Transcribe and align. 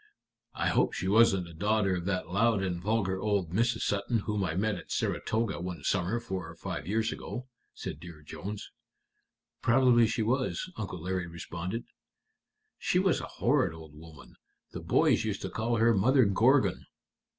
"I 0.55 0.69
hope 0.69 0.93
she 0.93 1.07
wasn't 1.07 1.47
a 1.47 1.53
daughter 1.53 1.95
of 1.95 2.05
that 2.05 2.27
loud 2.27 2.63
and 2.63 2.81
vulgar 2.81 3.19
old 3.21 3.51
Mrs. 3.51 3.81
Sutton 3.81 4.21
whom 4.21 4.43
I 4.43 4.55
met 4.55 4.73
at 4.73 4.89
Saratoga 4.91 5.61
one 5.61 5.83
summer 5.83 6.19
four 6.19 6.49
or 6.49 6.55
five 6.55 6.87
years 6.87 7.11
ago?" 7.11 7.45
said 7.75 7.99
Dear 7.99 8.23
Jones. 8.23 8.71
"Probably 9.61 10.07
she 10.07 10.23
was," 10.23 10.71
Uncle 10.75 11.03
Larry 11.03 11.27
responded. 11.27 11.83
"She 12.79 12.97
was 12.97 13.21
a 13.21 13.27
horrid 13.37 13.75
old 13.75 13.93
woman. 13.93 14.37
The 14.71 14.81
boys 14.81 15.23
used 15.23 15.43
to 15.43 15.51
call 15.51 15.75
her 15.75 15.93
Mother 15.93 16.25
Gorgon." 16.25 16.87